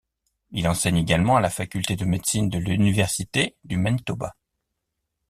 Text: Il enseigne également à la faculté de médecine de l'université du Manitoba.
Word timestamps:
Il 0.49 0.67
enseigne 0.67 0.97
également 0.97 1.35
à 1.35 1.41
la 1.41 1.51
faculté 1.51 1.95
de 1.95 2.05
médecine 2.05 2.49
de 2.49 2.57
l'université 2.57 3.55
du 3.65 3.77
Manitoba. 3.77 4.35